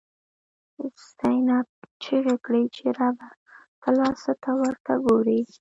زینب” 1.17 1.67
چیغی 2.03 2.35
کړی 2.45 2.63
چی 2.75 2.85
ربه، 2.97 3.29
ته 3.81 3.89
لا 3.97 4.09
څه 4.21 4.31
ته 4.43 4.51
ورته 4.61 4.93
ګوری” 5.05 5.41